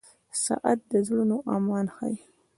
•ساعت 0.43 0.79
د 0.91 0.93
زړونو 1.07 1.37
ارمان 1.53 1.85
ښيي. 1.95 2.15